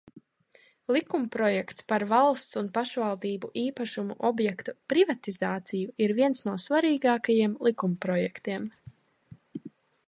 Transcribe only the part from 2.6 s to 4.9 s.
un pašvaldību īpašuma objektu